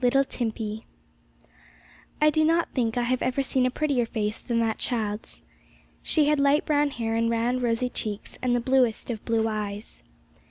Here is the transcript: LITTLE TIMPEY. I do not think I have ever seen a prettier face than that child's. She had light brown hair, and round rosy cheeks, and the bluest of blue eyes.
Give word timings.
LITTLE 0.00 0.24
TIMPEY. 0.24 0.86
I 2.18 2.30
do 2.30 2.44
not 2.46 2.70
think 2.72 2.96
I 2.96 3.02
have 3.02 3.20
ever 3.20 3.42
seen 3.42 3.66
a 3.66 3.70
prettier 3.70 4.06
face 4.06 4.38
than 4.38 4.58
that 4.60 4.78
child's. 4.78 5.42
She 6.02 6.24
had 6.28 6.40
light 6.40 6.64
brown 6.64 6.88
hair, 6.92 7.14
and 7.14 7.28
round 7.28 7.60
rosy 7.60 7.90
cheeks, 7.90 8.38
and 8.40 8.56
the 8.56 8.60
bluest 8.60 9.10
of 9.10 9.22
blue 9.26 9.46
eyes. 9.46 10.02